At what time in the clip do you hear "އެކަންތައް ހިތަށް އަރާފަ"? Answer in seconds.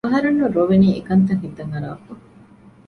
0.95-2.11